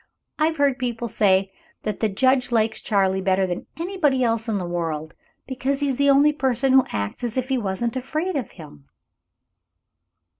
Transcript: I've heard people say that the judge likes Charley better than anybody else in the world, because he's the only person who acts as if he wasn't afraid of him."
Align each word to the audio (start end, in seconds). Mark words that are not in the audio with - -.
I've 0.39 0.57
heard 0.57 0.79
people 0.79 1.07
say 1.07 1.51
that 1.83 1.99
the 1.99 2.09
judge 2.09 2.51
likes 2.51 2.79
Charley 2.81 3.21
better 3.21 3.45
than 3.45 3.67
anybody 3.79 4.23
else 4.23 4.49
in 4.49 4.57
the 4.57 4.65
world, 4.65 5.13
because 5.45 5.81
he's 5.81 5.97
the 5.97 6.09
only 6.09 6.33
person 6.33 6.73
who 6.73 6.85
acts 6.91 7.23
as 7.23 7.37
if 7.37 7.49
he 7.49 7.57
wasn't 7.59 7.95
afraid 7.95 8.35
of 8.35 8.49
him." 8.53 8.89